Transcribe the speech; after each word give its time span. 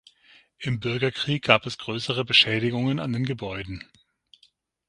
Im 0.57 0.79
Bürgerkrieg 0.79 1.43
gab 1.45 1.67
es 1.67 1.77
größere 1.77 2.25
Beschädigungen 2.25 2.97
an 2.99 3.13
den 3.13 3.23
Gebäuden. 3.23 3.83